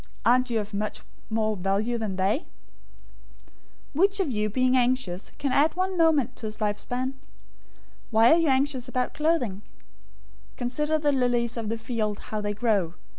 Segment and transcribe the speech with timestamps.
[0.25, 2.39] Aren't you of much more value than they?
[2.39, 2.45] 006:027
[3.93, 7.05] "Which of you, by being anxious, can add one moment{literally, cubit} to his lifespan?
[7.07, 7.13] 006:028
[8.09, 9.61] Why are you anxious about clothing?
[10.57, 12.95] Consider the lilies of the field, how they grow.